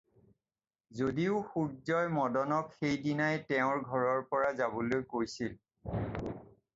[0.99, 6.35] যদিও সূৰ্য্যই মদনক সেই দিনাই তেওঁৰ ঘৰৰ পৰা যাবলৈ কৈছিল।